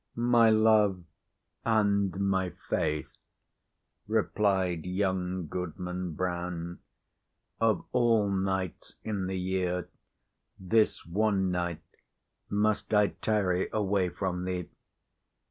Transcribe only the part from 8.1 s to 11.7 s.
nights in the year, this one